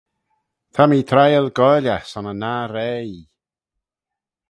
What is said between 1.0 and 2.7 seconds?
tryal goaill eh son y nah